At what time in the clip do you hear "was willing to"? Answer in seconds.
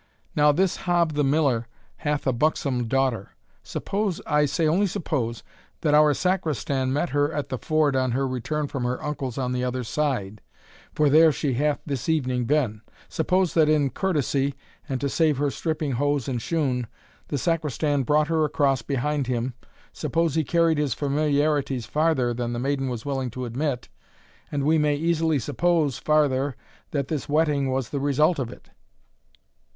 22.89-23.45